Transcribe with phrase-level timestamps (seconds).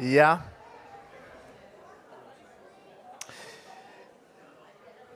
[0.00, 0.36] Ja.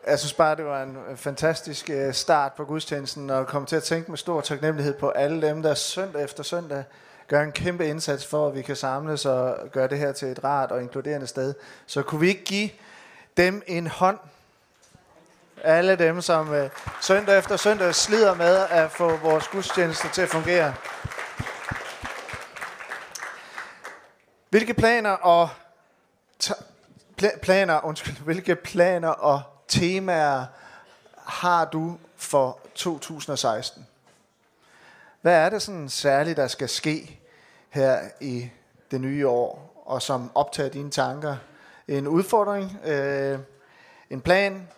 [0.07, 3.83] Jeg synes bare, det var en fantastisk øh, start på gudstjenesten, og kom til at
[3.83, 6.85] tænke med stor taknemmelighed på alle dem, der søndag efter søndag
[7.29, 10.45] gør en kæmpe indsats for, at vi kan samles og gøre det her til et
[10.45, 11.55] rart og inkluderende sted.
[11.87, 12.71] Så kunne vi ikke give
[13.37, 14.19] dem en hånd?
[15.63, 16.71] Alle dem, som øh,
[17.01, 20.75] søndag efter søndag slider med at få vores gudstjeneste til at fungere.
[24.55, 25.49] Hvilke planer og
[27.23, 30.45] pl- planer, undskyld, hvilke planer og temaer
[31.17, 33.87] har du for 2016?
[35.21, 37.21] Hvad er det sådan særligt, der skal ske
[37.71, 38.51] her i
[38.91, 41.37] det nye år, og som optager dine tanker?
[41.89, 43.39] En udfordring, øh,
[44.11, 44.69] en plan,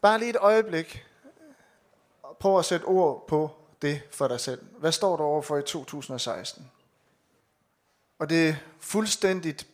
[0.00, 1.06] bare lige et øjeblik.
[2.40, 3.50] Prøv at sætte ord på
[3.82, 4.62] det for dig selv.
[4.78, 6.70] Hvad står der over for i 2016?
[8.22, 9.66] Og det fuldstændigt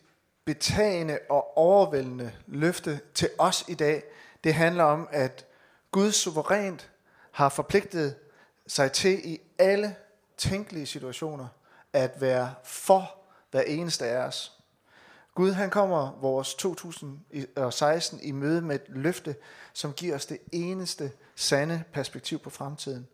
[0.45, 4.03] betagende og overvældende løfte til os i dag,
[4.43, 5.45] det handler om, at
[5.91, 6.91] Gud suverænt
[7.31, 8.15] har forpligtet
[8.67, 9.95] sig til i alle
[10.37, 11.47] tænkelige situationer
[11.93, 13.15] at være for
[13.51, 14.51] hver eneste af os.
[15.35, 19.35] Gud han kommer vores 2016 i møde med et løfte,
[19.73, 23.07] som giver os det eneste sande perspektiv på fremtiden.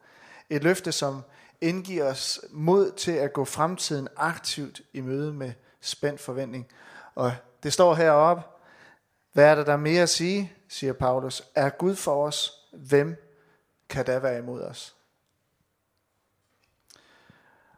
[0.49, 1.22] Et løfte, som
[1.61, 6.67] indgiver os mod til at gå fremtiden aktivt i møde med spændt forventning.
[7.16, 8.44] Og det står heroppe,
[9.34, 11.44] hvad er der der mere at sige, siger Paulus.
[11.56, 13.16] Er Gud for os, hvem
[13.89, 14.95] kan da være imod os?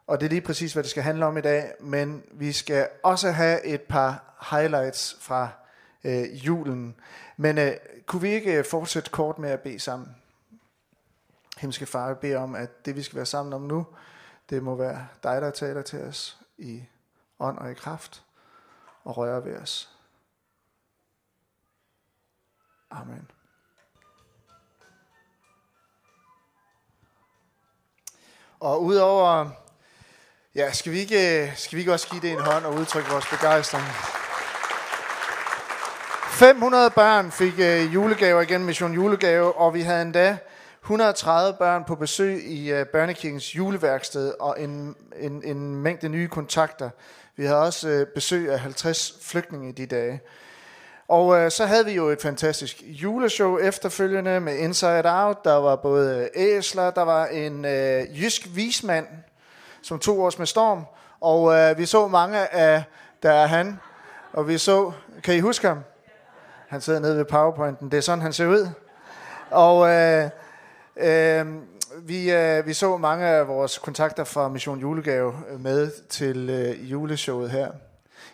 [0.07, 2.89] Og det er lige præcis, hvad det skal handle om i dag, men vi skal
[3.03, 5.49] også have et par highlights fra
[6.03, 6.95] øh, julen.
[7.37, 7.73] Men øh,
[8.05, 10.15] kunne vi ikke øh, fortsætte kort med at bede sammen?
[11.57, 13.87] Himmelske far, jeg beder om, at det vi skal være sammen om nu,
[14.49, 16.83] det må være dig, der taler til os i
[17.39, 18.23] ånd og i kraft
[19.03, 19.89] og rører ved os.
[22.91, 23.31] Amen.
[28.59, 29.49] Og udover,
[30.55, 33.29] ja, skal vi ikke, skal vi ikke også give det en hånd og udtrykke vores
[33.29, 33.83] begejstring?
[36.29, 40.37] 500 børn fik øh, julegaver igen, Mission Julegave, og vi havde endda
[40.87, 46.89] 130 børn på besøg i uh, Børnekirkens juleværksted og en, en, en mængde nye kontakter.
[47.35, 50.21] Vi havde også uh, besøg af 50 flygtninge i de dage.
[51.07, 55.45] Og uh, så havde vi jo et fantastisk juleshow efterfølgende med Inside Out.
[55.45, 59.07] Der var både æsler, der var en uh, jysk vismand,
[59.81, 60.85] som tog os med storm.
[61.21, 62.83] Og uh, vi så mange af,
[63.23, 63.79] der er han,
[64.33, 64.91] og vi så,
[65.23, 65.79] kan I huske ham?
[66.67, 67.91] Han sidder nede ved powerpointen.
[67.91, 68.69] Det er sådan, han ser ud.
[69.51, 70.29] Og øh,
[70.99, 71.45] øh,
[72.01, 76.91] vi, øh, vi så mange af vores kontakter fra Mission Julegave øh, med til øh,
[76.91, 77.71] juleshowet her.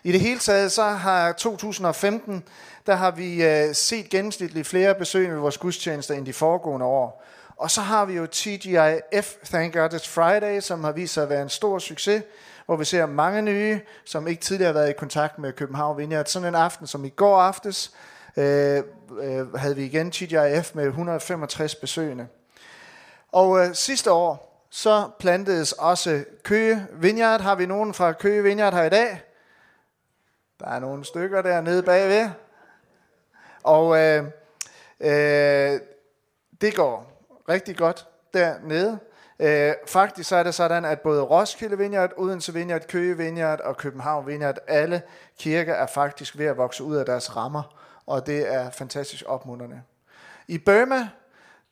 [0.04, 2.44] I det hele taget, så har 2015,
[2.86, 7.24] der har vi øh, set gennemsnitligt flere besøg ved vores gudstjenester end de foregående år.
[7.56, 11.28] Og så har vi jo TGIF, Thank God It's Friday, som har vist sig at
[11.28, 12.22] være en stor succes,
[12.66, 16.26] hvor vi ser mange nye, som ikke tidligere har været i kontakt med København Vineyard.
[16.26, 17.92] Sådan en aften som i går aftes,
[18.36, 18.82] øh,
[19.22, 22.26] øh, havde vi igen TGIF med 165 besøgende.
[23.34, 27.40] Og øh, sidste år, så plantedes også Køge Vineyard.
[27.40, 29.22] Har vi nogen fra Køge Vineyard her i dag?
[30.60, 32.30] Der er nogle stykker dernede bagved.
[33.62, 34.24] Og øh,
[35.00, 35.80] øh,
[36.60, 38.98] det går rigtig godt dernede.
[39.38, 43.76] Øh, faktisk så er det sådan, at både Roskilde Vineyard, Odense Vineyard, Køge Vineyard og
[43.76, 45.02] København Vineyard, alle
[45.38, 49.82] kirker er faktisk ved at vokse ud af deres rammer og det er fantastisk opmuntrende.
[50.48, 51.08] I Burma,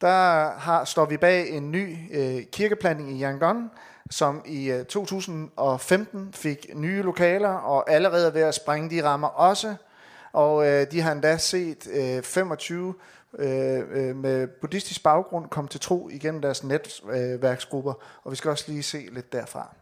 [0.03, 3.71] der har, står vi bag en ny øh, kirkeplanning i Yangon,
[4.11, 9.29] som i øh, 2015 fik nye lokaler, og allerede er ved at sprænge de rammer
[9.29, 9.75] også.
[10.33, 12.95] Og øh, de har endda set øh, 25
[13.39, 18.65] øh, øh, med buddhistisk baggrund komme til tro igennem deres netværksgrupper, og vi skal også
[18.69, 19.75] lige se lidt derfra.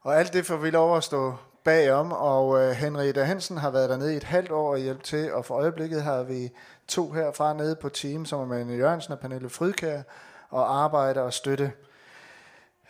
[0.00, 1.34] Og alt det får vi lov at stå
[1.64, 5.32] bagom, og øh, Henriette Hansen har været dernede i et halvt år og hjælp til,
[5.32, 6.50] og for øjeblikket har vi
[6.88, 10.02] to herfra nede på team, som er Mane Jørgensen og Pernille Frydkær,
[10.50, 11.72] og arbejder og støtte.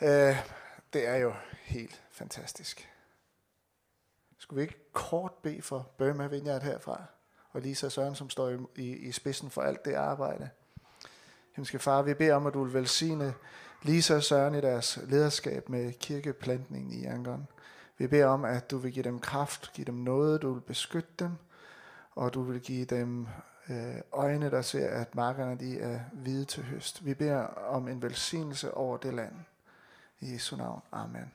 [0.02, 0.36] Øh,
[0.92, 1.32] det er jo
[1.64, 2.88] helt fantastisk.
[4.38, 7.02] Skulle vi ikke kort bede for Burma Vineyard herfra,
[7.52, 10.48] og Lisa Søren, som står i, i, i spidsen for alt det arbejde.
[11.54, 13.34] Himmelske far, vi beder om, at du vil velsigne
[13.82, 17.48] Lisa og Søren i deres lederskab med kirkeplantningen i Yangon.
[18.02, 21.10] Vi beder om, at du vil give dem kraft, give dem noget, du vil beskytte
[21.18, 21.30] dem,
[22.14, 23.26] og du vil give dem
[23.70, 27.04] øh, øjne, der ser, at markerne de er hvide til høst.
[27.04, 29.32] Vi beder om en velsignelse over det land.
[30.20, 30.82] I Jesu navn.
[30.92, 31.32] Amen.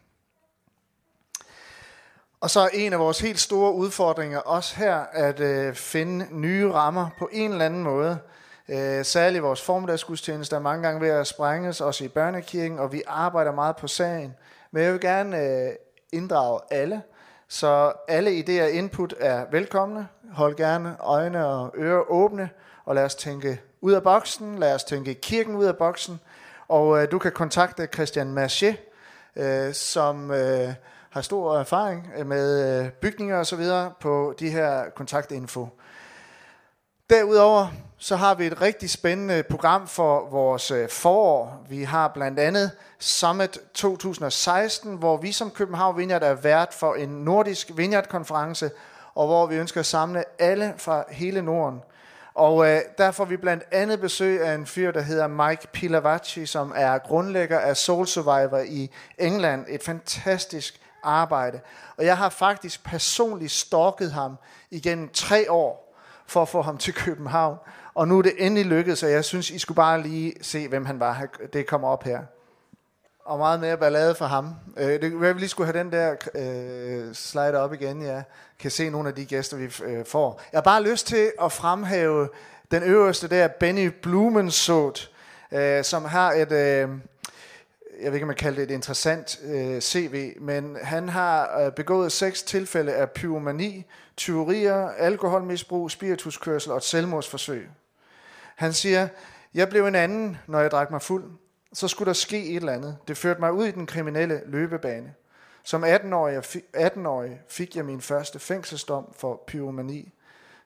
[2.41, 6.71] Og så er en af vores helt store udfordringer også her at øh, finde nye
[6.71, 8.19] rammer på en eller anden måde.
[8.69, 13.01] Øh, særligt vores formiddagsgudstjeneste er mange gange ved at sprænges, også i børnekirken, og vi
[13.07, 14.33] arbejder meget på sagen.
[14.71, 15.73] Men jeg vil gerne øh,
[16.13, 17.01] inddrage alle,
[17.47, 20.07] så alle idéer og input er velkomne.
[20.31, 22.49] Hold gerne øjne og ører åbne,
[22.85, 26.19] og lad os tænke ud af boksen, lad os tænke kirken ud af boksen.
[26.67, 28.73] Og øh, du kan kontakte Christian Mercier,
[29.35, 30.73] øh, som øh,
[31.09, 33.63] har stor erfaring med øh, bygninger osv.
[33.99, 35.67] på de her kontaktinfo.
[37.09, 37.67] Derudover
[37.97, 41.65] så har vi et rigtig spændende program for vores øh, forår.
[41.69, 47.09] Vi har blandt andet Summit 2016, hvor vi som København Vineyard er vært for en
[47.09, 48.71] nordisk Vineyard-konference,
[49.15, 51.81] og hvor vi ønsker at samle alle fra hele Norden.
[52.33, 56.45] Og øh, der får vi blandt andet besøg af en fyr, der hedder Mike Pilavacci,
[56.45, 59.65] som er grundlægger af Soul Survivor i England.
[59.69, 61.59] Et fantastisk arbejde.
[61.97, 64.37] Og jeg har faktisk personligt stalket ham
[64.71, 65.86] igennem tre år
[66.27, 67.57] for at få ham til København.
[67.93, 70.85] Og nu er det endelig lykkedes, og jeg synes, I skulle bare lige se, hvem
[70.85, 71.27] han var.
[71.53, 72.19] Det kommer op her.
[73.25, 74.55] Og meget mere ballade for ham.
[74.77, 78.23] Øh, det, jeg vil lige skulle have den der øh, slide op igen, ja.
[78.59, 80.41] Kan se nogle af de gæster, vi øh, får.
[80.51, 82.29] Jeg har bare lyst til at fremhæve
[82.71, 85.09] den øverste der, Benny Blumensot,
[85.51, 86.51] øh, som har et...
[86.51, 86.89] Øh,
[88.01, 91.71] jeg ved ikke, om man kalder det et interessant øh, CV, men han har øh,
[91.71, 93.85] begået seks tilfælde af pyromani,
[94.17, 97.69] tyverier, alkoholmisbrug, spirituskørsel og et selvmordsforsøg.
[98.55, 99.07] Han siger,
[99.53, 101.23] jeg blev en anden, når jeg drak mig fuld.
[101.73, 102.97] Så skulle der ske et eller andet.
[103.07, 105.13] Det førte mig ud i den kriminelle løbebane.
[105.63, 106.37] Som 18-årig,
[106.77, 110.13] 18-årig fik jeg min første fængselsdom for pyromani.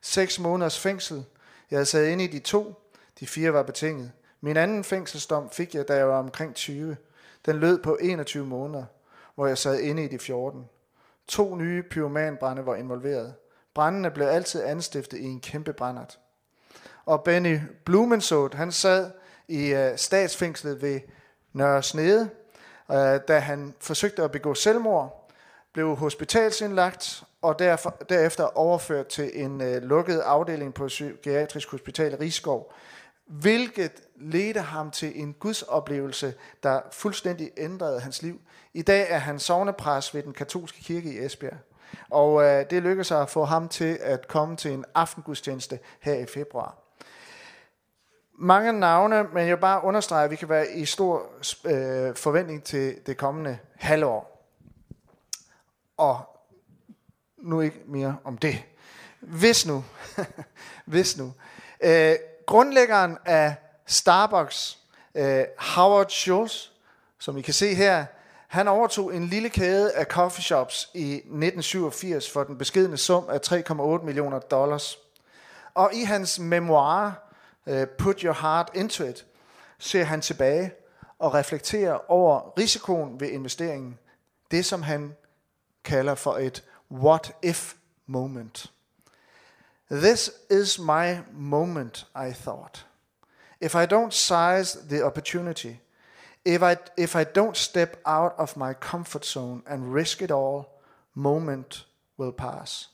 [0.02, 1.26] Seks måneders fængsel.
[1.72, 2.74] Jeg havde sad inde i de to.
[3.20, 4.12] De fire var betinget.
[4.42, 6.98] Min anden fængselsdom fik jeg, da jeg var omkring 20.
[7.46, 8.86] Den lød på 21 måneder,
[9.36, 10.66] hvor jeg sad inde i de 14.
[11.28, 13.34] To nye pyromanbrænde var involveret.
[13.74, 16.20] Brændene blev altid anstiftet i en kæmpe brændert.
[17.06, 19.12] Og Benny Blumensot, han sad
[19.48, 21.00] i øh, statsfængslet ved
[21.54, 22.30] Nørre Snede,
[22.92, 25.32] øh, da han forsøgte at begå selvmord,
[25.74, 32.74] blev hospitalsindlagt og derfor, derefter overført til en øh, lukket afdeling på Psykiatrisk Hospital Rigskov,
[33.32, 36.34] hvilket ledte ham til en gudsoplevelse,
[36.64, 38.42] der fuldstændig ændrede hans liv.
[38.74, 41.58] I dag er han sovnepræst ved den katolske kirke i Esbjerg.
[42.10, 46.14] Og øh, det lykkedes sig at få ham til at komme til en aftengudstjeneste her
[46.14, 46.78] i februar.
[48.40, 51.26] Mange navne, men jeg vil bare understrege, at vi kan være i stor
[51.66, 54.48] øh, forventning til det kommende halvår.
[55.98, 56.20] Og
[57.38, 58.64] nu ikke mere om det.
[59.20, 59.84] Hvis nu,
[60.86, 61.34] hvis nu,
[61.82, 62.16] øh,
[62.52, 63.56] grundlæggeren af
[63.86, 64.80] Starbucks,
[65.16, 66.68] øh, Howard Schultz,
[67.20, 68.06] som I kan se her,
[68.48, 74.06] han overtog en lille kæde af coffeeshops i 1987 for den beskedne sum af 3,8
[74.06, 74.98] millioner dollars.
[75.74, 77.12] Og i hans memoir,
[77.68, 79.26] øh, Put Your Heart Into It,
[79.80, 80.72] ser han tilbage
[81.20, 84.00] og reflekterer over risikoen ved investeringen.
[84.52, 85.16] Det, som han
[85.84, 87.74] kalder for et what if
[88.08, 88.72] moment.
[89.92, 92.86] This is my moment, I thought.
[93.60, 95.82] If I don't size the opportunity,
[96.46, 100.80] if I, if I don't step out of my comfort zone and risk it all,
[101.14, 101.86] moment
[102.16, 102.88] will pass.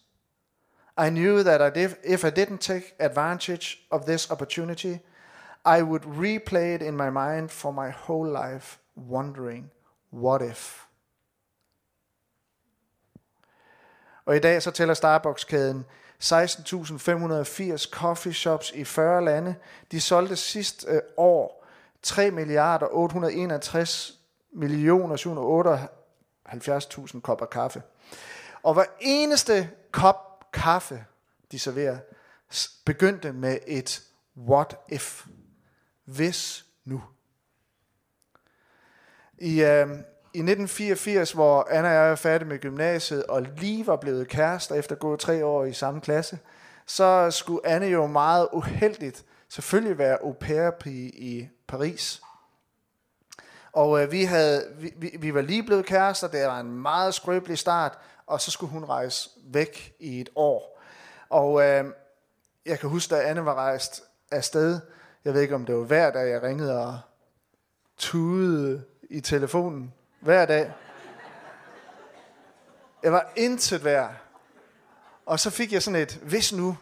[0.98, 1.68] I knew that I
[2.04, 5.02] if I didn't take advantage of this opportunity,
[5.64, 9.70] I would replay it in my mind for my whole life, wondering,
[10.10, 10.88] what if?
[14.26, 15.86] Og i dag så tæller Starbucks-kæden
[16.24, 19.56] 16.580 coffee shops i 40 lande.
[19.92, 21.66] De solgte sidste øh, år
[22.02, 24.20] 3 milliarder 861
[24.52, 25.16] millioner
[27.16, 27.82] 778.000 kopper kaffe.
[28.64, 31.06] Og hver eneste kop kaffe,
[31.52, 31.98] de serverer,
[32.86, 34.04] begyndte med et
[34.38, 35.26] what if.
[36.06, 37.04] Hvis nu.
[39.38, 39.88] I, øh,
[40.34, 44.76] i 1984, hvor Anna og jeg er færdig med gymnasiet, og lige var blevet kærester
[44.76, 46.40] efter at gå tre år i samme klasse,
[46.86, 52.22] så skulle Anne jo meget uheldigt selvfølgelig være au pair i Paris.
[53.72, 57.14] Og øh, vi, havde, vi, vi, vi var lige blevet kærester, det var en meget
[57.14, 60.82] skrøbelig start, og så skulle hun rejse væk i et år.
[61.30, 61.86] Og øh,
[62.66, 64.80] jeg kan huske, da Anne var rejst afsted,
[65.26, 67.00] jeg ved ikke om det var hver dag, jeg ringede og
[67.98, 70.72] tudede i telefonen hver dag.
[73.04, 74.16] Jeg var intet værd.
[75.26, 76.78] Og så fik jeg sådan et, hvis nu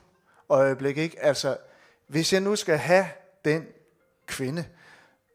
[0.50, 1.24] øjeblik, ikke?
[1.24, 1.58] Altså,
[2.08, 3.06] hvis jeg nu skal have
[3.46, 3.68] den
[4.27, 4.65] kvinde,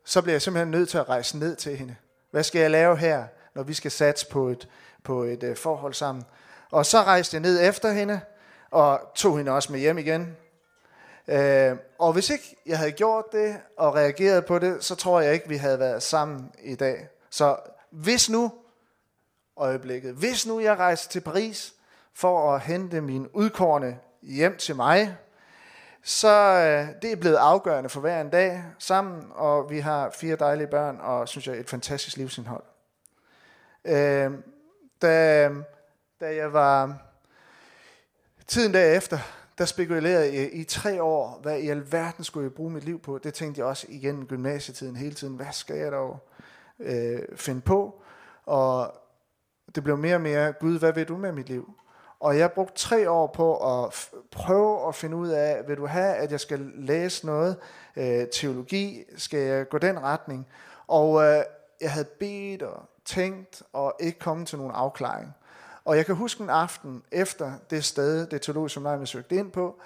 [0.05, 1.97] så bliver jeg simpelthen nødt til at rejse ned til hende.
[2.31, 4.69] Hvad skal jeg lave her, når vi skal satse på et,
[5.05, 6.25] på et uh, forhold sammen?
[6.71, 8.21] Og så rejste jeg ned efter hende,
[8.71, 10.37] og tog hende også med hjem igen.
[11.29, 15.35] Øh, og hvis ikke jeg havde gjort det, og reageret på det, så tror jeg
[15.35, 17.09] ikke, vi havde været sammen i dag.
[17.31, 17.57] Så
[17.91, 18.53] hvis nu,
[19.57, 21.75] øjeblikket, hvis nu jeg rejste til Paris,
[22.15, 25.17] for at hente min udkårne hjem til mig,
[26.03, 30.37] så øh, det er blevet afgørende for hver en dag sammen, og vi har fire
[30.37, 32.63] dejlige børn, og synes jeg, et fantastisk livsindhold.
[33.85, 34.31] Øh,
[35.03, 35.49] da,
[36.21, 36.97] da jeg var
[38.47, 39.19] tiden derefter,
[39.59, 43.19] der spekulerede jeg i tre år, hvad i alverden skulle jeg bruge mit liv på.
[43.19, 45.37] Det tænkte jeg også igen i gymnasietiden hele tiden.
[45.37, 46.30] Hvad skal jeg dog
[46.81, 48.03] øh, finde på?
[48.47, 48.95] Og
[49.75, 51.75] det blev mere og mere, Gud, hvad vil du med mit liv?
[52.21, 56.15] Og jeg brugte tre år på at prøve at finde ud af, vil du have,
[56.15, 57.57] at jeg skal læse noget
[57.97, 59.05] øh, teologi?
[59.17, 60.47] Skal jeg gå den retning?
[60.87, 61.43] Og øh,
[61.81, 65.35] jeg havde bedt og tænkt og ikke kommet til nogen afklaring.
[65.85, 69.51] Og jeg kan huske en aften efter det sted, det teologiske seminarium, jeg søgte ind
[69.51, 69.81] på,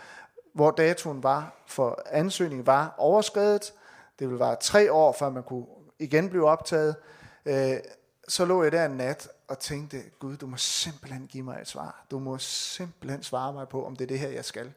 [0.53, 3.73] hvor datoen var for ansøgningen var overskrevet.
[4.19, 5.65] Det ville være tre år, før man kunne
[5.99, 6.97] igen blev optaget.
[7.47, 7.77] Øh,
[8.29, 11.69] så lå jeg der en nat og tænkte, Gud, du må simpelthen give mig et
[11.69, 12.05] svar.
[12.11, 14.73] Du må simpelthen svare mig på, om det er det her, jeg skal.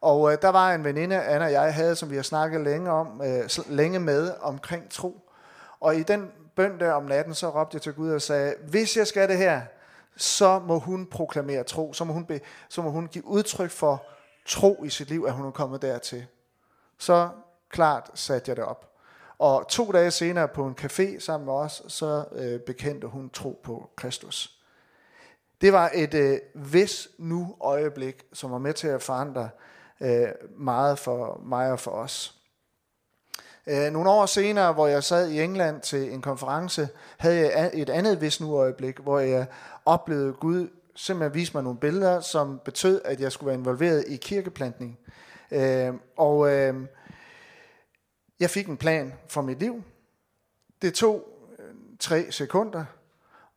[0.00, 2.90] Og øh, der var en veninde, Anna og jeg havde, som vi har snakket længe,
[2.90, 5.30] om, øh, længe med omkring tro.
[5.80, 8.96] Og i den bøn der om natten, så råbte jeg til Gud og sagde, hvis
[8.96, 9.62] jeg skal det her,
[10.16, 11.92] så må hun proklamere tro.
[11.92, 14.04] Så må hun, be, så må hun give udtryk for
[14.46, 16.26] tro i sit liv, at hun er kommet dertil.
[16.98, 17.28] Så
[17.70, 18.91] klart satte jeg det op.
[19.42, 23.60] Og to dage senere på en café sammen med os, så øh, bekendte hun tro
[23.62, 24.58] på Kristus.
[25.60, 29.48] Det var et øh, hvis nu øjeblik, som var med til at forandre
[30.00, 32.34] øh, meget for mig og for os.
[33.66, 37.90] Øh, nogle år senere, hvor jeg sad i England til en konference, havde jeg et
[37.90, 39.46] andet hvis nu øjeblik, hvor jeg
[39.84, 44.16] oplevede Gud simpelthen vise mig nogle billeder, som betød, at jeg skulle være involveret i
[44.16, 44.98] kirkeplantning.
[45.50, 46.74] Øh, og øh,
[48.42, 49.82] jeg fik en plan for mit liv.
[50.82, 52.84] Det tog øh, tre sekunder,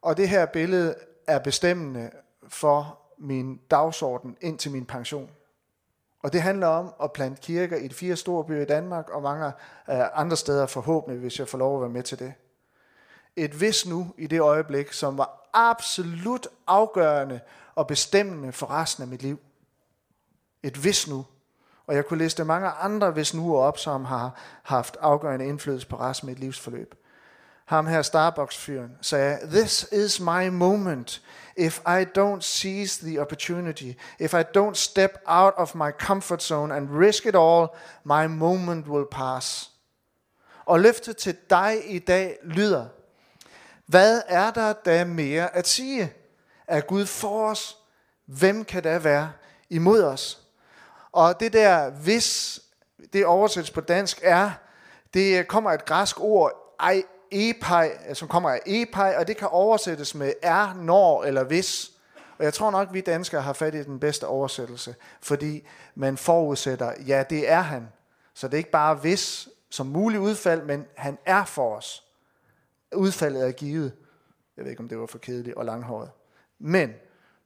[0.02, 0.96] og det her billede
[1.28, 2.12] er bestemmende
[2.48, 5.30] for min dagsorden ind til min pension.
[6.24, 9.22] Og det handler om at plante kirker i de fire store byer i Danmark, og
[9.22, 12.34] mange øh, andre steder forhåbentlig, hvis jeg får lov at være med til det.
[13.36, 17.40] Et hvis nu i det øjeblik, som var absolut afgørende
[17.76, 19.40] og bestemmende for resten af mit liv.
[20.64, 21.26] Et hvis nu.
[21.88, 24.32] Og jeg kunne liste mange andre hvis nu op, som har
[24.64, 26.96] haft afgørende indflydelse på resten af mit livsforløb.
[27.66, 31.22] Ham her Starbucks-fyren sagde, This is my moment.
[31.58, 36.76] If I don't seize the opportunity, if I don't step out of my comfort zone
[36.76, 37.68] and risk it all,
[38.04, 39.72] my moment will pass.
[40.66, 42.86] Og løftet til dig i dag lyder,
[43.86, 46.14] hvad er der da mere at sige?
[46.68, 47.78] Er Gud for os?
[48.26, 49.32] Hvem kan der være
[49.70, 50.45] imod os?
[51.16, 52.60] Og det der, hvis
[53.14, 54.52] det oversættes på dansk, er,
[55.14, 60.16] det kommer et græsk ord, ej, epai, som kommer af epai, og det kan oversættes
[60.16, 61.92] med er, når eller hvis.
[62.38, 66.94] Og jeg tror nok, vi danskere har fat i den bedste oversættelse, fordi man forudsætter,
[67.08, 67.88] ja, det er han.
[68.34, 72.04] Så det er ikke bare hvis som mulig udfald, men han er for os.
[72.96, 73.94] Udfaldet er givet.
[74.58, 76.10] Jeg ved ikke, om det var for kedeligt og langhåret.
[76.60, 76.94] Men,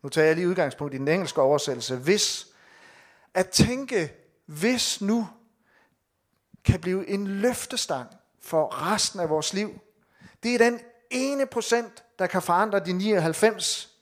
[0.03, 1.95] nu tager jeg lige udgangspunkt i den engelske oversættelse.
[1.95, 2.48] Hvis
[3.33, 4.13] at tænke,
[4.45, 5.27] hvis nu
[6.63, 8.09] kan blive en løftestang
[8.41, 9.79] for resten af vores liv.
[10.43, 13.95] Det er den ene procent, der kan forandre de 99.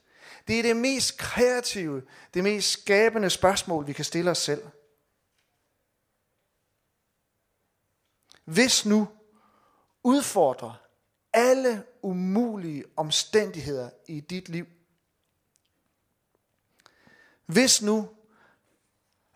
[0.48, 2.04] Det er det mest kreative,
[2.34, 4.64] det mest skabende spørgsmål, vi kan stille os selv.
[8.46, 9.08] Hvis nu
[10.04, 10.74] udfordrer
[11.34, 14.66] alle umulige omstændigheder i dit liv.
[17.46, 18.10] Hvis nu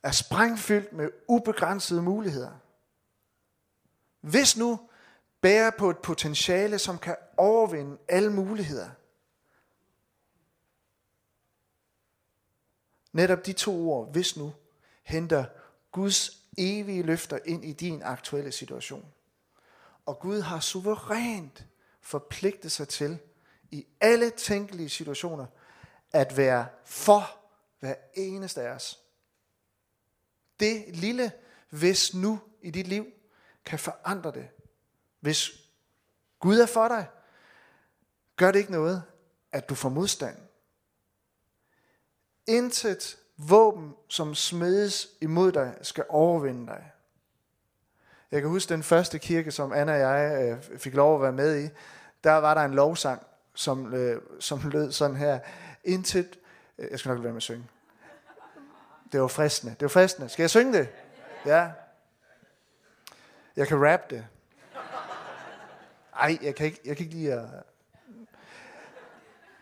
[0.04, 2.52] er sprængfyldt med ubegrænsede muligheder.
[4.22, 4.80] Hvis nu
[5.42, 8.90] bærer på et potentiale, som kan overvinde alle muligheder.
[13.12, 14.54] Netop de to ord, hvis nu,
[15.04, 15.46] henter
[15.92, 19.06] Guds evige løfter ind i din aktuelle situation.
[20.06, 21.66] Og Gud har suverænt
[22.02, 23.20] forpligtet sig til,
[23.72, 25.46] i alle tænkelige situationer,
[26.12, 27.38] at være for
[27.80, 29.01] hver eneste af os.
[30.62, 31.32] Det lille
[31.70, 33.06] hvis nu i dit liv
[33.66, 34.48] kan forandre det.
[35.20, 35.52] Hvis
[36.40, 37.08] Gud er for dig,
[38.36, 39.04] gør det ikke noget,
[39.52, 40.38] at du får modstand.
[42.48, 46.92] Intet våben, som smedes imod dig, skal overvinde dig.
[48.32, 51.32] Jeg kan huske den første kirke, som Anna og jeg øh, fik lov at være
[51.32, 51.70] med i.
[52.24, 55.40] Der var der en lovsang, som, øh, som lød sådan her.
[55.84, 56.40] Intet
[56.78, 57.68] øh, Jeg skal nok lade være med at synge.
[59.12, 59.74] Det var fristende.
[59.74, 60.30] Det var fristende.
[60.30, 60.90] Skal jeg synge det?
[61.46, 61.70] Ja.
[63.56, 64.28] Jeg kan rap det.
[66.20, 67.48] Ej, jeg kan ikke, jeg kan ikke lide at...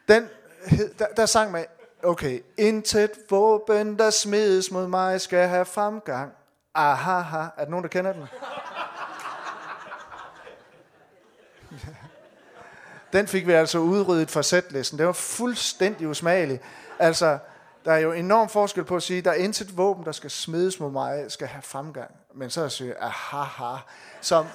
[0.08, 0.30] Den,
[1.00, 1.66] der, der sang med,
[2.04, 6.34] okay, intet våben, der smides mod mig, skal have fremgang.
[6.74, 8.28] Aha, er der nogen, der kender den?
[13.14, 15.00] Den fik vi altså udryddet fra sætlisten.
[15.00, 16.64] Det var fuldstændig usmageligt.
[17.00, 17.38] Altså,
[17.90, 20.80] der er jo enorm forskel på at sige, der er intet våben, der skal smides
[20.80, 22.12] mod mig, skal have fremgang.
[22.36, 23.78] Men så er jeg aha, ha,
[24.22, 24.46] som,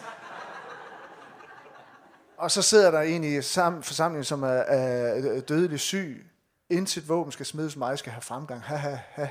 [2.36, 3.42] og så sidder der en i
[3.82, 6.30] forsamlingen, som er, er dødelig syg.
[6.70, 8.62] Intet våben skal smides mig, skal have fremgang.
[8.62, 9.28] Ha, ha, ha.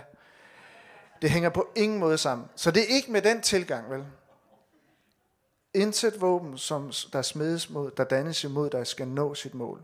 [1.22, 2.48] Det hænger på ingen måde sammen.
[2.56, 4.06] Så det er ikke med den tilgang, vel?
[5.74, 9.84] Intet våben, som der smides mod, der dannes imod der skal nå sit mål.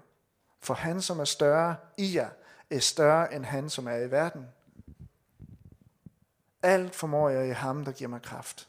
[0.62, 2.30] For han, som er større i jer,
[2.70, 4.48] er større end han, som er i verden.
[6.64, 8.68] Alt formår jeg i ham, der giver mig kraft.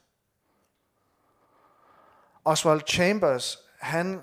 [2.45, 4.23] Oswald Chambers, han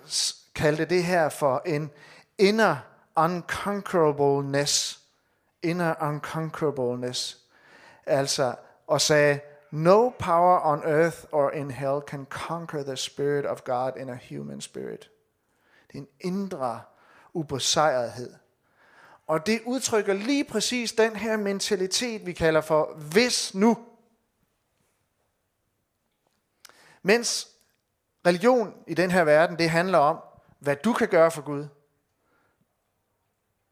[0.55, 1.91] kaldte det her for en
[2.37, 2.77] inner
[3.15, 4.99] unconquerableness.
[5.61, 7.37] Inner unconquerableness.
[8.05, 8.55] Altså,
[8.87, 9.39] og sagde,
[9.71, 14.17] no power on earth or in hell can conquer the spirit of God in a
[14.29, 15.09] human spirit.
[15.87, 16.81] Det er en indre
[17.33, 18.33] ubesejrethed.
[19.27, 23.85] Og det udtrykker lige præcis den her mentalitet, vi kalder for hvis nu.
[27.01, 27.47] Mens
[28.25, 30.19] religion i den her verden, det handler om,
[30.59, 31.67] hvad du kan gøre for Gud,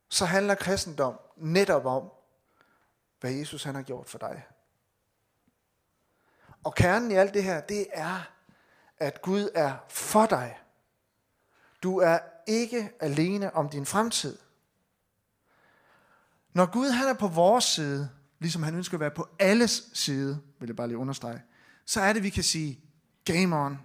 [0.10, 2.12] så handler kristendom netop om,
[3.20, 4.46] hvad Jesus han har gjort for dig.
[6.64, 8.32] Og kernen i alt det her, det er,
[8.98, 10.60] at Gud er for dig.
[11.84, 14.38] Du er ikke alene om din fremtid.
[16.56, 18.10] Når Gud han er på vores side,
[18.40, 21.42] ligesom han ønsker at være på alles side, vil jeg bare lige understrege,
[21.86, 22.80] så er det, vi kan sige,
[23.26, 23.80] game on.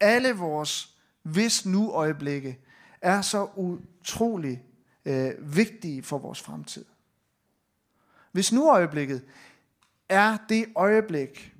[0.00, 2.58] Alle vores hvis nu øjeblikke
[3.00, 4.64] er så utrolig
[5.04, 6.84] øh, vigtige for vores fremtid.
[8.32, 9.24] Hvis nu øjeblikket
[10.08, 11.54] er det øjeblik,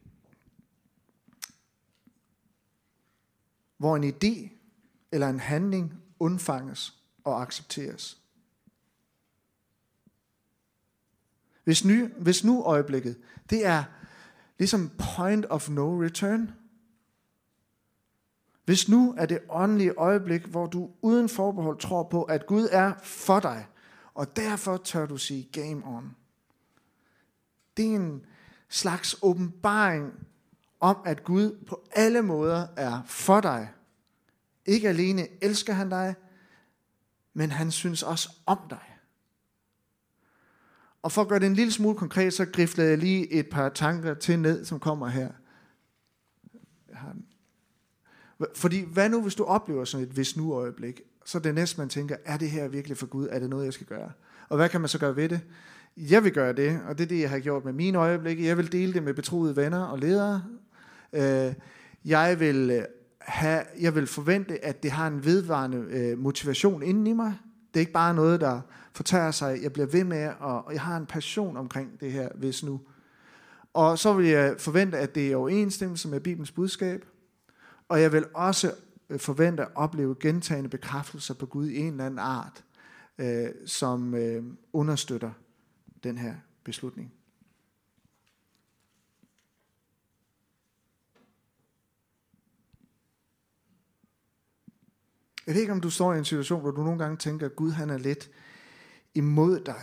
[3.76, 4.50] hvor en idé
[5.12, 8.19] eller en handling undfanges og accepteres.
[11.70, 13.16] Hvis nu, hvis nu øjeblikket,
[13.50, 13.84] det er
[14.58, 16.50] ligesom point of no return.
[18.64, 22.92] Hvis nu er det åndelige øjeblik, hvor du uden forbehold tror på, at Gud er
[23.02, 23.66] for dig,
[24.14, 26.16] og derfor tør du sige game on.
[27.76, 28.24] Det er en
[28.68, 30.12] slags åbenbaring
[30.80, 33.68] om, at Gud på alle måder er for dig.
[34.66, 36.14] Ikke alene elsker han dig,
[37.34, 38.89] men han synes også om dig.
[41.02, 43.68] Og for at gøre det en lille smule konkret, så grifler jeg lige et par
[43.68, 45.28] tanker til ned, som kommer her.
[46.88, 47.24] Jeg har den.
[48.54, 51.80] Fordi hvad nu, hvis du oplever sådan et hvis nu øjeblik, så er det næste,
[51.80, 53.28] man tænker, er det her virkelig for Gud?
[53.30, 54.12] Er det noget, jeg skal gøre?
[54.48, 55.40] Og hvad kan man så gøre ved det?
[55.96, 58.46] Jeg vil gøre det, og det er det, jeg har gjort med mine øjeblikke.
[58.46, 60.42] Jeg vil dele det med betroede venner og ledere.
[61.12, 61.54] Øh,
[62.04, 62.84] jeg vil, øh,
[63.18, 67.34] have, jeg vil forvente, at det har en vedvarende øh, motivation inden i mig.
[67.74, 68.60] Det er ikke bare noget, der
[68.92, 69.58] fortærer sig.
[69.62, 72.80] Jeg bliver ved med, og jeg har en passion omkring det her, hvis nu.
[73.74, 77.04] Og så vil jeg forvente, at det er overensstemmelse med Bibelens budskab.
[77.88, 78.72] Og jeg vil også
[79.10, 82.64] øh, forvente at opleve gentagende bekræftelser på Gud i en eller anden art,
[83.18, 85.30] øh, som øh, understøtter
[86.04, 87.12] den her beslutning.
[95.50, 97.56] Jeg ved ikke, om du står i en situation, hvor du nogle gange tænker, at
[97.56, 98.30] Gud han er lidt
[99.14, 99.82] imod dig.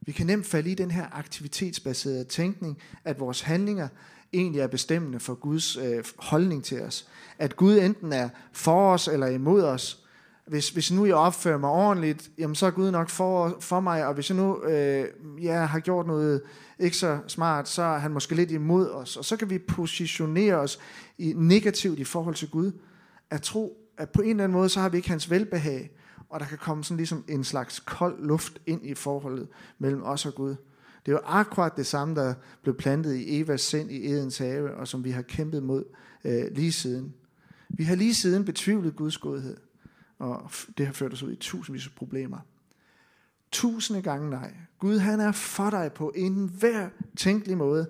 [0.00, 3.88] Vi kan nemt falde i den her aktivitetsbaserede tænkning, at vores handlinger
[4.32, 7.08] egentlig er bestemmende for Guds øh, holdning til os.
[7.38, 10.04] At Gud enten er for os eller imod os,
[10.46, 14.06] hvis, hvis nu jeg opfører mig ordentligt, jamen så er Gud nok for, for mig,
[14.06, 15.06] og hvis jeg nu øh,
[15.42, 16.42] ja, har gjort noget
[16.78, 19.16] ikke så smart, så er han måske lidt imod os.
[19.16, 20.78] Og så kan vi positionere os
[21.18, 22.72] i, negativt i forhold til Gud.
[23.30, 25.90] At tro, at på en eller anden måde, så har vi ikke hans velbehag,
[26.28, 30.26] og der kan komme sådan ligesom en slags kold luft ind i forholdet mellem os
[30.26, 30.56] og Gud.
[31.06, 34.74] Det er jo akkurat det samme, der blev plantet i Evas sind i Edens have,
[34.74, 35.84] og som vi har kæmpet mod
[36.24, 37.14] øh, lige siden.
[37.68, 39.56] Vi har lige siden betvivlet Guds godhed
[40.18, 42.38] og det har ført os ud i tusindvis af problemer.
[43.52, 44.54] Tusinde gange nej.
[44.78, 47.86] Gud han er for dig på en hver tænkelig måde.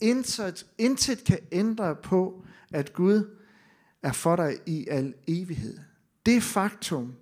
[0.00, 3.36] Intet, intet kan ændre på, at Gud
[4.06, 5.78] er for dig i al evighed.
[6.26, 7.14] Det faktum,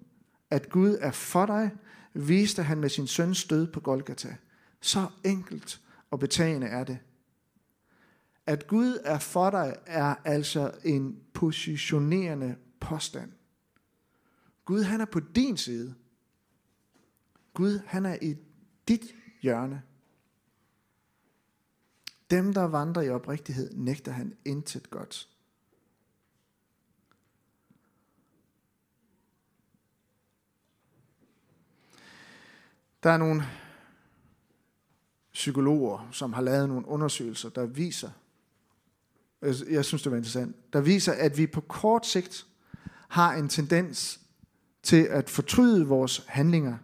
[0.50, 1.70] at Gud er for dig,
[2.14, 4.36] viste han med sin søns død på Golgata.
[4.80, 6.98] Så enkelt og betagende er det.
[8.46, 13.32] At Gud er for dig er altså en positionerende påstand.
[14.64, 15.94] Gud han er på din side.
[17.54, 18.34] Gud han er i
[18.88, 19.82] dit hjørne.
[22.30, 25.33] Dem, der vandrer i oprigtighed, nægter han intet godt.
[33.04, 33.42] Der er nogle
[35.32, 38.10] psykologer, som har lavet nogle undersøgelser, der viser,
[39.70, 42.46] jeg synes det var interessant, der viser, at vi på kort sigt
[43.08, 44.20] har en tendens
[44.82, 46.78] til at fortryde vores handlinger,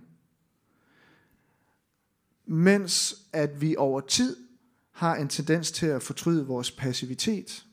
[2.46, 4.36] mens at vi over tid
[4.90, 7.66] har en tendens til at fortryde vores passivitet,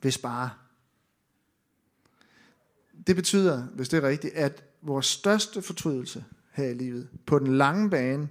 [0.00, 0.50] hvis bare.
[3.06, 7.56] Det betyder, hvis det er rigtigt, at vores største fortrydelse her i livet, på den
[7.56, 8.28] lange bane,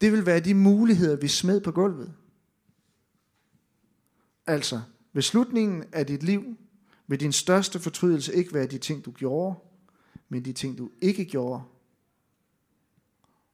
[0.00, 2.14] det vil være de muligheder, vi smed på gulvet.
[4.46, 4.80] Altså,
[5.12, 6.56] ved slutningen af dit liv,
[7.06, 9.56] vil din største fortrydelse ikke være de ting, du gjorde,
[10.28, 11.62] men de ting, du ikke gjorde.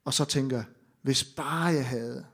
[0.05, 0.63] Og så tænker,
[1.03, 2.27] hvis bare jeg havde.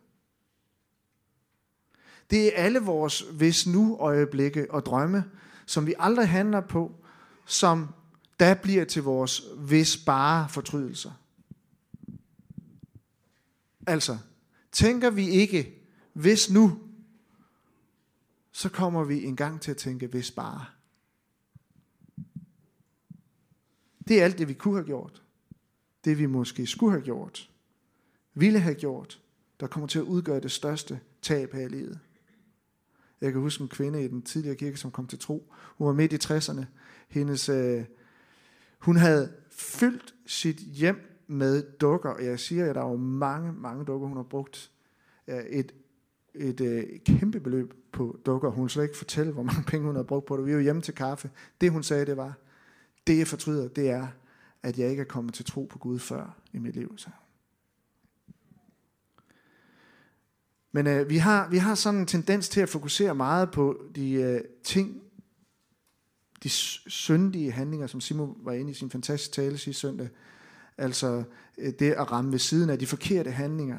[2.31, 5.25] Det er alle vores hvis nu øjeblikke og drømme,
[5.67, 6.93] som vi aldrig handler på,
[7.47, 7.89] som
[8.41, 11.11] der bliver til vores hvis bare fortrydelser.
[13.87, 14.19] Altså,
[14.73, 16.81] tænker vi ikke, hvis nu,
[18.53, 20.67] så kommer vi en gang til at tænke, hvis bare.
[24.09, 25.23] Det er alt det, vi kunne have gjort.
[26.05, 27.51] Det vi måske skulle have gjort.
[28.35, 29.21] Ville have gjort.
[29.61, 32.01] Der kommer til at udgøre det største tab her i livet.
[33.21, 35.53] Jeg kan huske en kvinde i den tidligere kirke, som kom til tro.
[35.79, 36.65] Hun var midt i 60'erne.
[37.09, 37.85] Hendes, øh,
[38.79, 43.53] hun havde fyldt sit hjem med dukker, og jeg siger, at der er jo mange,
[43.53, 44.71] mange dukker, hun har brugt
[45.27, 45.73] et, et,
[46.35, 48.51] et øh, kæmpe beløb på dukker.
[48.51, 50.47] Hun slet ikke fortælle, hvor mange penge hun har brugt på det.
[50.47, 51.31] Vi er jo hjemme til kaffe.
[51.61, 52.39] Det hun sagde, det var,
[53.07, 54.07] det jeg fortryder, det er,
[54.63, 56.99] at jeg ikke er kommet til tro på Gud før i mit liv.
[56.99, 57.11] Så.
[60.73, 64.13] Men øh, vi, har, vi har sådan en tendens til at fokusere meget på de
[64.13, 65.03] øh, ting,
[66.43, 70.09] de syndige handlinger, som Simon var inde i sin fantastiske tale sidste søndag.
[70.79, 71.25] Altså
[71.59, 73.79] øh, det at ramme ved siden af de forkerte handlinger.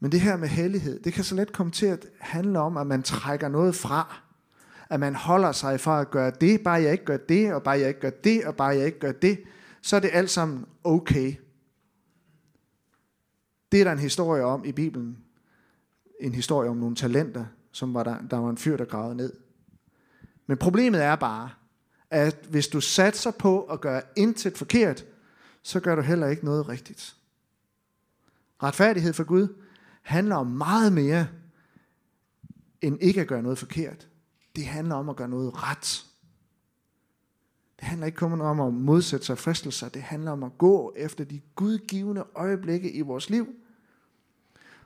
[0.00, 2.86] Men det her med hellighed, det kan så let komme til at handle om, at
[2.86, 4.20] man trækker noget fra
[4.90, 7.78] at man holder sig fra at gøre det, bare jeg ikke gør det, og bare
[7.78, 9.42] jeg ikke gør det, og bare jeg ikke gør det,
[9.82, 11.34] så er det alt sammen okay.
[13.72, 15.18] Det er der en historie om i Bibelen.
[16.20, 19.32] En historie om nogle talenter, som var der, der var en fyr, der gravede ned.
[20.46, 21.50] Men problemet er bare,
[22.10, 25.04] at hvis du satser på at gøre intet forkert,
[25.62, 27.16] så gør du heller ikke noget rigtigt.
[28.62, 29.48] Retfærdighed for Gud
[30.02, 31.28] handler om meget mere
[32.82, 34.10] end ikke at gøre noget forkert
[34.56, 36.06] det handler om at gøre noget ret.
[37.80, 41.24] Det handler ikke kun om at modsætte sig fristelser, det handler om at gå efter
[41.24, 43.48] de gudgivende øjeblikke i vores liv.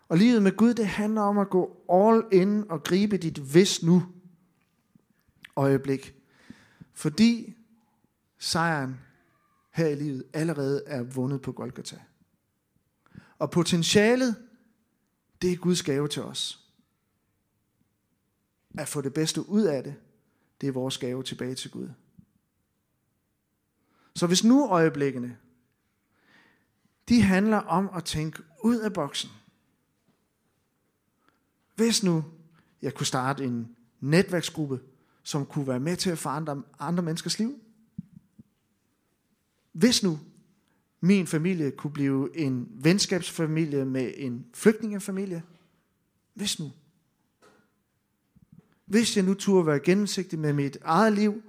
[0.09, 3.83] Og livet med Gud, det handler om at gå all in og gribe dit hvis
[3.83, 4.03] nu
[5.57, 6.15] øjeblik.
[6.95, 7.57] Fordi
[8.39, 9.01] sejren
[9.71, 12.01] her i livet allerede er vundet på Golgata.
[13.39, 14.37] Og potentialet,
[15.43, 16.65] det er Guds gave til os
[18.79, 19.95] at få det bedste ud af det,
[20.61, 21.89] det er vores gave tilbage til Gud.
[24.15, 25.39] Så hvis nu øjeblikkene,
[27.09, 29.31] de handler om at tænke ud af boksen.
[31.75, 32.25] Hvis nu
[32.83, 34.81] jeg kunne starte en netværksgruppe,
[35.25, 37.61] som kunne være med til at forandre andre menneskers liv.
[39.73, 40.19] Hvis nu
[41.01, 45.43] min familie kunne blive en venskabsfamilie med en flygtningefamilie.
[46.35, 46.73] Hvis nu.
[48.85, 51.43] Hvis jeg nu turde være gennemsigtig med mit eget liv,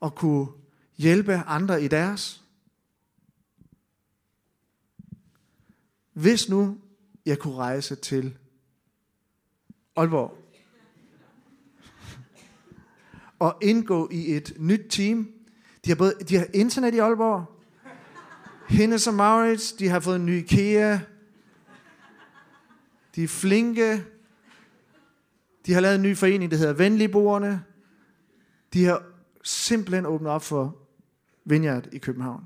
[0.00, 0.48] og kunne
[0.96, 2.44] hjælpe andre i deres.
[6.12, 6.78] Hvis nu
[7.26, 8.38] jeg kunne rejse til
[9.96, 10.39] Aalborg
[13.40, 15.28] og indgå i et nyt team.
[15.84, 17.44] De har, både, de har internet i Aalborg.
[18.68, 20.98] Hennes og Maurits, de har fået en ny IKEA.
[23.16, 24.04] De er flinke.
[25.66, 27.64] De har lavet en ny forening, der hedder Venligboerne.
[28.72, 29.02] De har
[29.44, 30.76] simpelthen åbnet op for
[31.44, 32.44] Vineyard i København.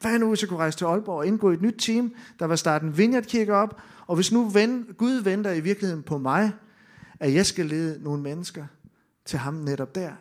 [0.00, 2.46] Hvad nu, hvis jeg kunne rejse til Aalborg og indgå i et nyt team, der
[2.46, 6.52] var starte en Vineyard-kirke op, og hvis nu ven, Gud venter i virkeligheden på mig,
[7.20, 8.66] at jeg skal lede nogle mennesker
[9.26, 10.12] til ham netop der.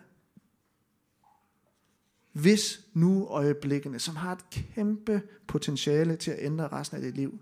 [2.35, 7.39] hvis nu øjeblikkene, som har et kæmpe potentiale til at ændre resten af dit liv.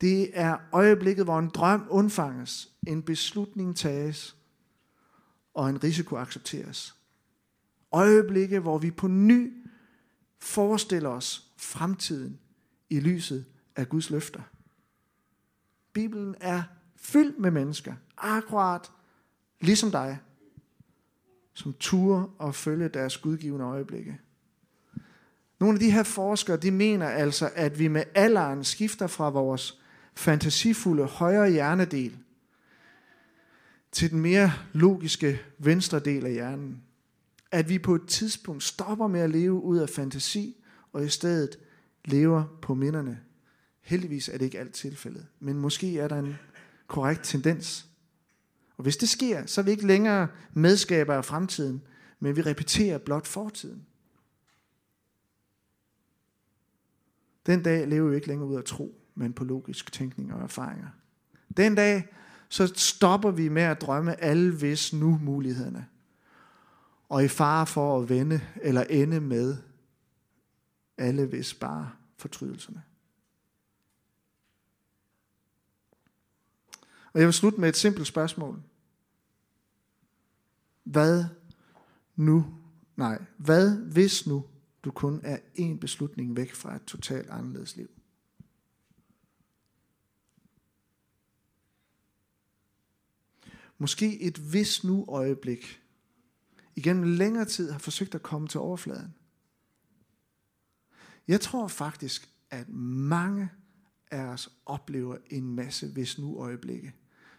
[0.00, 4.36] Det er øjeblikket, hvor en drøm undfanges, en beslutning tages,
[5.54, 6.94] og en risiko accepteres.
[7.92, 9.66] Øjeblikke, hvor vi på ny
[10.38, 12.40] forestiller os fremtiden
[12.90, 13.44] i lyset
[13.76, 14.42] af Guds løfter.
[15.92, 16.62] Bibelen er
[16.96, 18.90] fyldt med mennesker, akkurat
[19.60, 20.18] ligesom dig,
[21.54, 24.18] som turer og følge deres gudgivende øjeblikke.
[25.60, 29.80] Nogle af de her forskere, de mener altså, at vi med alderen skifter fra vores
[30.14, 32.18] fantasifulde højre hjernedel
[33.92, 36.82] til den mere logiske venstre del af hjernen.
[37.50, 40.56] At vi på et tidspunkt stopper med at leve ud af fantasi,
[40.92, 41.56] og i stedet
[42.04, 43.20] lever på minderne.
[43.80, 46.34] Heldigvis er det ikke alt tilfældet, men måske er der en
[46.86, 47.89] korrekt tendens.
[48.80, 51.82] Og hvis det sker, så er vi ikke længere medskaber af fremtiden,
[52.20, 53.86] men vi repeterer blot fortiden.
[57.46, 60.88] Den dag lever vi ikke længere ud af tro, men på logisk tænkning og erfaringer.
[61.56, 62.08] Den dag,
[62.48, 65.86] så stopper vi med at drømme alle hvis nu mulighederne.
[67.08, 69.56] Og i fare for at vende eller ende med
[70.98, 72.82] alle hvis bare fortrydelserne.
[77.12, 78.62] Og jeg vil slutte med et simpelt spørgsmål.
[80.84, 81.24] Hvad
[82.16, 82.54] nu?
[82.96, 84.44] Nej, hvad hvis nu
[84.84, 87.90] du kun er en beslutning væk fra et totalt anderledes liv?
[93.78, 95.82] Måske et hvis nu øjeblik,
[96.76, 99.14] igennem længere tid har forsøgt at komme til overfladen.
[101.28, 103.50] Jeg tror faktisk, at mange
[104.10, 106.94] af os oplever en masse hvis nu øjeblikke,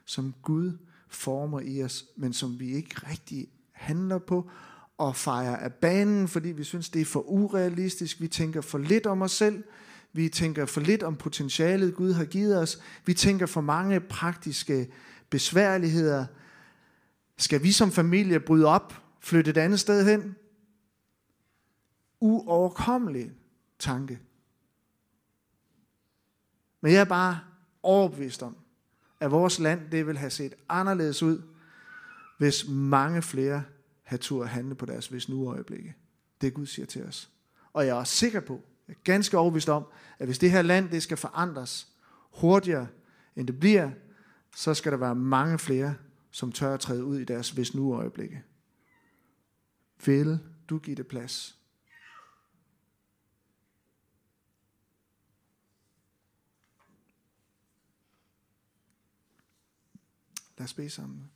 [0.06, 0.78] som Gud
[1.12, 4.50] former i os, men som vi ikke rigtig handler på
[4.98, 8.22] og fejrer af banen, fordi vi synes, det er for urealistisk.
[8.22, 9.64] Vi tænker for lidt om os selv.
[10.14, 12.82] Vi tænker for lidt om potentialet, Gud har givet os.
[13.06, 14.92] Vi tænker for mange praktiske
[15.30, 16.26] besværligheder.
[17.38, 20.36] Skal vi som familie bryde op, flytte et andet sted hen?
[22.20, 23.32] Uoverkommelig
[23.80, 24.20] tanke.
[26.82, 27.40] Men jeg er bare
[27.84, 28.56] overbevist om,
[29.22, 31.42] at vores land det vil have set anderledes ud,
[32.38, 33.64] hvis mange flere
[34.04, 35.96] havde tur at handle på deres hvis nu øjeblikke.
[36.42, 37.30] Det Gud siger til os.
[37.74, 39.86] Og jeg er også sikker på, jeg er ganske overbevist om,
[40.20, 41.88] at hvis det her land det skal forandres
[42.34, 42.88] hurtigere,
[43.36, 43.92] end det bliver,
[44.56, 45.96] så skal der være mange flere,
[46.32, 48.44] som tør at træde ud i deres hvis nu øjeblikke.
[50.06, 51.61] Vil du give det plads?
[60.62, 61.32] Lad os bede sammen.